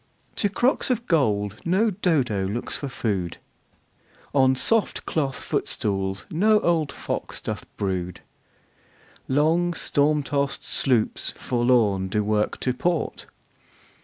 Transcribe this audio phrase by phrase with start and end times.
[0.37, 3.37] To crocks of gold no Dodo looks for food.
[4.33, 8.21] On soft cloth footstools no old fox doth brood.
[9.27, 13.27] Long storm tost sloops forlorn do work to port.